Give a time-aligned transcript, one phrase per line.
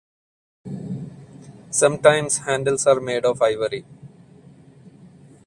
[1.69, 3.85] Sometimes handles are made of ivory.